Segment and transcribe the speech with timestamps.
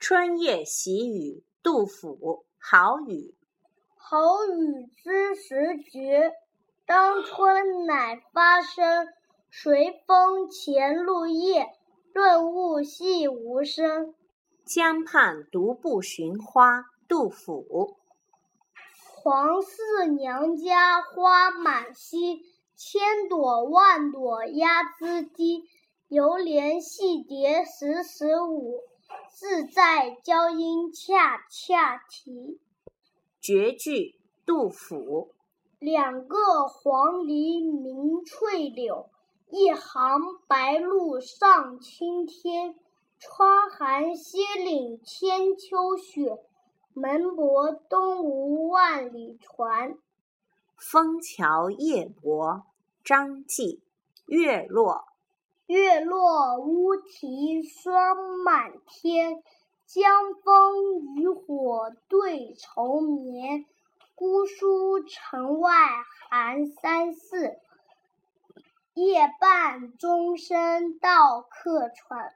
[0.00, 2.44] 春夜喜雨，杜甫。
[2.56, 3.34] 好雨，
[3.96, 6.32] 好雨知时节，
[6.86, 9.08] 当春乃发生。
[9.50, 11.66] 随风潜入夜，
[12.12, 14.14] 润物细无声。
[14.64, 17.96] 江畔独步寻花，杜甫。
[19.14, 22.40] 黄四娘家花满蹊，
[22.76, 25.64] 千朵万朵压枝低。
[26.06, 28.80] 犹怜戏蝶时时舞，
[29.40, 32.58] 自在娇莺恰恰啼。
[33.40, 35.32] 绝句，杜甫。
[35.78, 39.08] 两个黄鹂鸣翠柳，
[39.48, 42.74] 一行白鹭上青天。
[43.20, 46.40] 窗含西岭千秋雪，
[46.92, 49.96] 门泊东吴万里船。
[50.74, 52.64] 枫桥夜泊，
[53.04, 53.84] 张继。
[54.26, 55.04] 月落，
[55.66, 57.47] 月落乌啼霜
[58.44, 59.42] 满天。
[59.86, 63.64] 江枫渔火对愁眠。
[64.14, 65.72] 姑苏城外
[66.28, 67.58] 寒山寺，
[68.94, 72.34] 夜半钟声到客船。